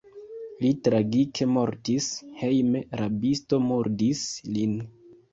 Li 0.63 0.69
tragike 0.85 1.45
mortis: 1.57 2.07
hejme 2.39 2.81
rabisto 3.01 3.59
murdis 3.67 4.23
lin. 4.57 4.73